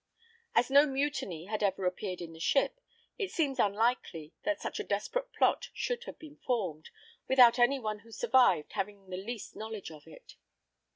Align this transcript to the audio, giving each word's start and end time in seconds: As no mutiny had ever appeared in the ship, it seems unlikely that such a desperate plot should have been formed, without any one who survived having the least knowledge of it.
As 0.55 0.71
no 0.71 0.87
mutiny 0.87 1.45
had 1.45 1.61
ever 1.61 1.85
appeared 1.85 2.21
in 2.21 2.33
the 2.33 2.39
ship, 2.39 2.79
it 3.19 3.29
seems 3.29 3.59
unlikely 3.59 4.33
that 4.41 4.59
such 4.59 4.79
a 4.79 4.83
desperate 4.83 5.31
plot 5.31 5.69
should 5.75 6.05
have 6.05 6.17
been 6.17 6.37
formed, 6.37 6.89
without 7.27 7.59
any 7.59 7.77
one 7.77 7.99
who 7.99 8.11
survived 8.11 8.71
having 8.73 9.11
the 9.11 9.17
least 9.23 9.55
knowledge 9.55 9.91
of 9.91 10.07
it. 10.07 10.37